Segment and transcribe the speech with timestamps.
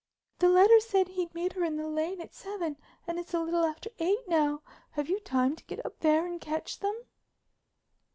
[0.39, 3.63] "The letter said he'd meet her in the Lane at seven and it's a little
[3.63, 4.63] after eight now.
[4.93, 7.03] Have you time to get up there and catch them?"